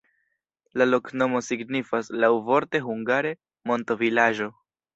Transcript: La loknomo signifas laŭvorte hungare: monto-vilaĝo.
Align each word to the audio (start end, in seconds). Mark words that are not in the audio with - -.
La 0.81 0.87
loknomo 0.87 1.41
signifas 1.49 2.09
laŭvorte 2.25 2.83
hungare: 2.89 3.37
monto-vilaĝo. 3.73 4.53